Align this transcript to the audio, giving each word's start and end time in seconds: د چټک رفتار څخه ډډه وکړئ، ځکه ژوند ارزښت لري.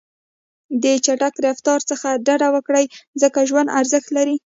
د 0.83 0.85
چټک 1.05 1.35
رفتار 1.47 1.79
څخه 1.89 2.09
ډډه 2.25 2.49
وکړئ، 2.55 2.85
ځکه 3.21 3.39
ژوند 3.49 3.73
ارزښت 3.79 4.09
لري. 4.17 4.35